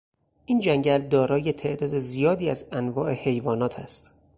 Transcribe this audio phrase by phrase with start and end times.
[0.45, 4.13] این جنگل دارای تعداد زیادی از انواع حیوانات است.